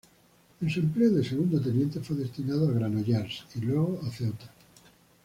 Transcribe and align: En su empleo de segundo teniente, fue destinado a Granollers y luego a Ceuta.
En 0.63 0.67
su 0.71 0.79
empleo 0.79 1.11
de 1.11 1.23
segundo 1.23 1.61
teniente, 1.61 1.99
fue 1.99 2.15
destinado 2.17 2.67
a 2.67 2.71
Granollers 2.71 3.45
y 3.53 3.59
luego 3.59 3.99
a 4.03 4.09
Ceuta. 4.09 4.49